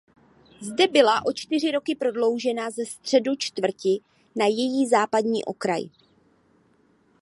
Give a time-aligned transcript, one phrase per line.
[0.61, 3.99] Zde byla o čtyři roky prodloužena ze středu čtvrti
[4.35, 5.83] na její západní okraj.